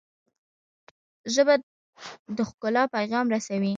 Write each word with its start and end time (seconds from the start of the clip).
ژبه 1.33 1.55
د 2.37 2.37
ښکلا 2.49 2.83
پیغام 2.95 3.25
رسوي 3.35 3.69